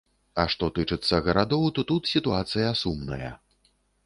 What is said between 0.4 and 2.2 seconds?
А што тычыцца гарадоў, то тут